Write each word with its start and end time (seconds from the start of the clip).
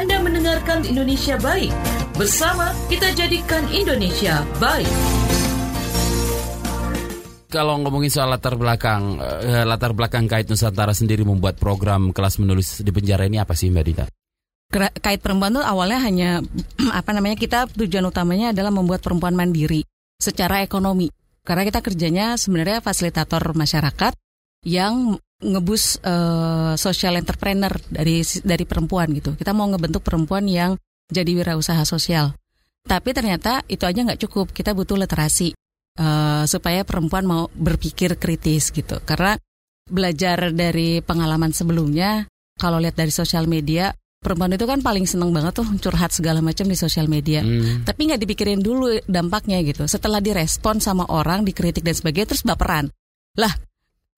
Anda 0.00 0.16
mendengarkan 0.16 0.88
Indonesia 0.88 1.36
Baik. 1.36 1.68
Bersama 2.16 2.72
kita 2.88 3.12
jadikan 3.12 3.68
Indonesia 3.68 4.40
baik. 4.56 4.88
Kalau 7.52 7.76
ngomongin 7.84 8.08
soal 8.08 8.32
latar 8.32 8.56
belakang, 8.56 9.20
uh, 9.20 9.60
latar 9.68 9.92
belakang 9.92 10.24
kait 10.24 10.48
Nusantara 10.48 10.96
sendiri 10.96 11.20
membuat 11.20 11.60
program 11.60 12.16
kelas 12.16 12.40
menulis 12.40 12.80
di 12.80 12.88
penjara 12.88 13.28
ini 13.28 13.44
apa 13.44 13.52
sih 13.52 13.68
Mbak 13.68 13.84
Dita? 13.84 14.08
Kait 15.04 15.20
perempuan 15.20 15.60
tuh 15.60 15.68
awalnya 15.68 16.00
hanya 16.00 16.30
apa 16.96 17.12
namanya 17.12 17.36
kita 17.36 17.68
tujuan 17.68 18.08
utamanya 18.08 18.56
adalah 18.56 18.72
membuat 18.72 19.04
perempuan 19.04 19.36
mandiri 19.36 19.84
secara 20.16 20.64
ekonomi. 20.64 21.12
Karena 21.44 21.60
kita 21.68 21.84
kerjanya 21.84 22.40
sebenarnya 22.40 22.80
fasilitator 22.80 23.52
masyarakat 23.52 24.16
yang 24.64 25.20
ngebus 25.40 25.98
uh, 26.04 26.76
social 26.76 27.16
entrepreneur 27.16 27.72
dari 27.88 28.20
dari 28.44 28.64
perempuan 28.68 29.08
gitu. 29.16 29.32
Kita 29.34 29.56
mau 29.56 29.66
ngebentuk 29.72 30.04
perempuan 30.04 30.44
yang 30.44 30.76
jadi 31.08 31.32
wirausaha 31.32 31.82
sosial. 31.88 32.36
Tapi 32.84 33.10
ternyata 33.12 33.64
itu 33.68 33.84
aja 33.84 34.00
nggak 34.04 34.20
cukup. 34.28 34.52
Kita 34.52 34.76
butuh 34.76 34.96
literasi 35.00 35.52
uh, 36.00 36.44
supaya 36.44 36.84
perempuan 36.84 37.24
mau 37.24 37.48
berpikir 37.52 38.16
kritis 38.20 38.72
gitu. 38.72 39.00
Karena 39.04 39.36
belajar 39.88 40.54
dari 40.54 41.02
pengalaman 41.02 41.50
sebelumnya, 41.50 42.28
kalau 42.56 42.78
lihat 42.78 42.96
dari 42.96 43.10
sosial 43.10 43.50
media, 43.50 43.90
perempuan 44.20 44.54
itu 44.54 44.68
kan 44.68 44.84
paling 44.84 45.08
seneng 45.08 45.32
banget 45.32 45.60
tuh 45.60 45.66
curhat 45.80 46.12
segala 46.12 46.44
macam 46.44 46.68
di 46.68 46.76
sosial 46.76 47.08
media. 47.08 47.40
Hmm. 47.40 47.82
Tapi 47.82 48.12
nggak 48.12 48.20
dipikirin 48.20 48.60
dulu 48.60 49.00
dampaknya 49.08 49.60
gitu. 49.64 49.88
Setelah 49.88 50.20
direspon 50.20 50.78
sama 50.78 51.08
orang, 51.08 51.42
dikritik 51.42 51.82
dan 51.82 51.96
sebagainya, 51.96 52.36
terus 52.36 52.44
baperan. 52.44 52.92
Lah, 53.36 53.50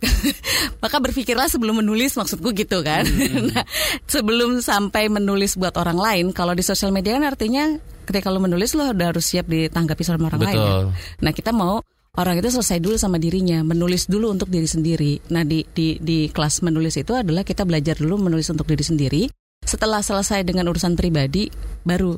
maka 0.84 0.96
berpikirlah 0.98 1.46
sebelum 1.46 1.84
menulis 1.84 2.16
maksudku 2.16 2.52
gitu 2.56 2.80
kan. 2.80 3.04
Hmm. 3.04 3.48
nah, 3.52 3.64
sebelum 4.08 4.64
sampai 4.64 5.12
menulis 5.12 5.56
buat 5.60 5.76
orang 5.76 5.98
lain, 5.98 6.26
kalau 6.32 6.56
di 6.56 6.64
sosial 6.64 6.90
media 6.90 7.16
kan 7.16 7.26
artinya 7.28 7.76
ketika 8.08 8.32
lo 8.32 8.42
menulis 8.42 8.74
lo 8.74 8.90
udah 8.90 9.06
harus 9.14 9.26
siap 9.28 9.46
ditanggapi 9.46 10.02
sama 10.02 10.32
orang 10.32 10.40
Betul. 10.42 10.56
lain. 10.56 10.64
Kan? 10.66 10.84
Nah, 11.22 11.32
kita 11.36 11.50
mau 11.54 11.84
orang 12.18 12.42
itu 12.42 12.50
selesai 12.50 12.82
dulu 12.82 12.96
sama 12.98 13.22
dirinya, 13.22 13.62
menulis 13.62 14.10
dulu 14.10 14.32
untuk 14.32 14.50
diri 14.50 14.66
sendiri. 14.66 15.12
Nah, 15.30 15.46
di 15.46 15.62
di 15.70 16.00
di 16.00 16.26
kelas 16.32 16.64
menulis 16.66 16.98
itu 16.98 17.12
adalah 17.14 17.46
kita 17.46 17.62
belajar 17.62 18.00
dulu 18.00 18.18
menulis 18.30 18.48
untuk 18.50 18.66
diri 18.66 18.84
sendiri. 18.84 19.22
Setelah 19.60 20.00
selesai 20.00 20.42
dengan 20.42 20.72
urusan 20.72 20.96
pribadi, 20.96 21.52
baru 21.84 22.16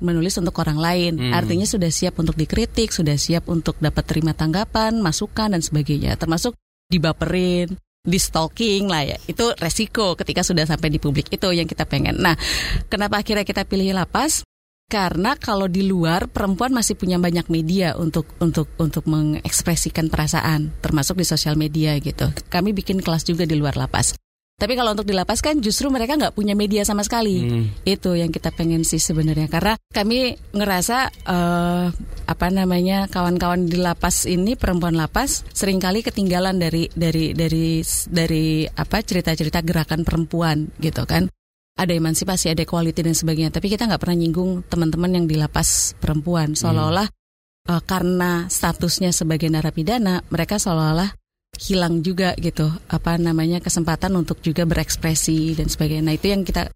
menulis 0.00 0.36
untuk 0.36 0.56
orang 0.60 0.78
lain. 0.78 1.12
Hmm. 1.18 1.32
Artinya 1.32 1.64
sudah 1.64 1.88
siap 1.88 2.16
untuk 2.20 2.36
dikritik, 2.36 2.92
sudah 2.92 3.16
siap 3.16 3.48
untuk 3.48 3.76
dapat 3.80 4.04
terima 4.04 4.36
tanggapan, 4.36 5.00
masukan 5.00 5.52
dan 5.56 5.60
sebagainya. 5.60 6.16
Termasuk 6.20 6.56
dibaperin, 6.90 7.74
di 8.06 8.18
stalking 8.22 8.86
lah 8.86 9.02
ya. 9.02 9.18
Itu 9.26 9.52
resiko 9.58 10.14
ketika 10.14 10.46
sudah 10.46 10.64
sampai 10.64 10.88
di 10.94 11.02
publik 11.02 11.28
itu 11.34 11.50
yang 11.50 11.66
kita 11.66 11.84
pengen. 11.84 12.22
Nah, 12.22 12.38
kenapa 12.86 13.20
akhirnya 13.20 13.42
kita 13.42 13.66
pilih 13.66 13.90
lapas? 13.92 14.46
Karena 14.86 15.34
kalau 15.34 15.66
di 15.66 15.82
luar 15.82 16.30
perempuan 16.30 16.70
masih 16.70 16.94
punya 16.94 17.18
banyak 17.18 17.50
media 17.50 17.98
untuk 17.98 18.30
untuk 18.38 18.70
untuk 18.78 19.02
mengekspresikan 19.10 20.06
perasaan, 20.06 20.70
termasuk 20.78 21.18
di 21.18 21.26
sosial 21.26 21.58
media 21.58 21.98
gitu. 21.98 22.30
Kami 22.46 22.70
bikin 22.70 23.02
kelas 23.02 23.26
juga 23.26 23.42
di 23.42 23.58
luar 23.58 23.74
lapas. 23.74 24.14
Tapi 24.56 24.72
kalau 24.72 24.96
untuk 24.96 25.04
dilapaskan 25.04 25.60
justru 25.60 25.92
mereka 25.92 26.16
nggak 26.16 26.32
punya 26.32 26.56
media 26.56 26.80
sama 26.80 27.04
sekali. 27.04 27.44
Hmm. 27.44 27.68
Itu 27.84 28.16
yang 28.16 28.32
kita 28.32 28.56
pengen 28.56 28.88
sih 28.88 28.96
sebenarnya 28.96 29.52
karena 29.52 29.76
kami 29.92 30.32
ngerasa 30.56 31.12
uh, 31.28 31.92
apa 32.24 32.46
namanya 32.48 33.04
kawan-kawan 33.12 33.68
di 33.68 33.76
lapas 33.76 34.24
ini 34.24 34.56
perempuan 34.56 34.96
lapas 34.96 35.44
sering 35.52 35.76
kali 35.76 36.00
ketinggalan 36.00 36.56
dari 36.56 36.88
dari 36.96 37.36
dari 37.36 37.84
dari 38.08 38.64
apa 38.64 39.04
cerita-cerita 39.04 39.60
gerakan 39.60 40.08
perempuan 40.08 40.72
gitu 40.80 41.04
kan. 41.04 41.28
Ada 41.76 41.92
emansipasi, 41.92 42.56
ada 42.56 42.64
equality 42.64 43.04
dan 43.04 43.12
sebagainya. 43.12 43.52
Tapi 43.52 43.68
kita 43.68 43.84
nggak 43.84 44.00
pernah 44.00 44.16
nyinggung 44.16 44.64
teman-teman 44.72 45.20
yang 45.20 45.26
di 45.28 45.36
lapas 45.36 45.92
perempuan 46.00 46.56
seolah-olah 46.56 47.04
hmm. 47.04 47.76
uh, 47.76 47.82
karena 47.84 48.48
statusnya 48.48 49.12
sebagai 49.12 49.52
narapidana 49.52 50.24
mereka 50.32 50.56
seolah-olah 50.56 51.25
hilang 51.56 52.04
juga 52.04 52.36
gitu 52.36 52.68
apa 52.88 53.16
namanya 53.16 53.58
kesempatan 53.64 54.12
untuk 54.16 54.40
juga 54.44 54.68
berekspresi 54.68 55.56
dan 55.56 55.66
sebagainya. 55.66 56.04
Nah 56.04 56.14
itu 56.14 56.26
yang 56.30 56.42
kita 56.44 56.68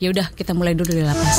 ya 0.00 0.08
udah 0.10 0.32
kita 0.32 0.54
mulai 0.56 0.72
dulu 0.72 0.90
di 0.90 1.04
lapas. 1.04 1.38